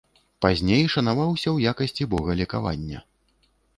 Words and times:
Пазней 0.45 0.87
шанаваўся 0.93 1.45
ў 1.51 1.57
якасці 1.75 2.07
бога 2.15 2.31
лекавання. 2.41 2.99